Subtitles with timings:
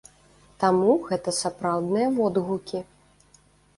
[0.63, 2.85] Таму, гэта сапраўдныя водгукі.